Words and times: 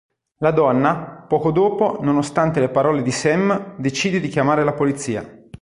La 0.39 0.49
donna, 0.49 0.95
poco 1.27 1.51
dopo, 1.51 1.99
nonostante 2.01 2.59
le 2.59 2.69
parole 2.69 3.03
di 3.03 3.11
Sam, 3.11 3.75
decide 3.77 4.19
di 4.19 4.29
chiamare 4.29 4.63
la 4.63 4.73
polizia. 4.73 5.23